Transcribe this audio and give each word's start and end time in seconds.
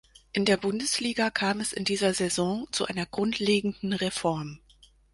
In 0.33 0.45
der 0.45 0.57
Bundesliga 0.57 1.29
kam 1.29 1.59
es 1.59 1.73
in 1.73 1.85
dieser 1.85 2.15
Saison 2.15 2.67
zu 2.71 2.87
einer 2.87 3.05
grundlegenden 3.05 3.93
Reform. 3.93 4.59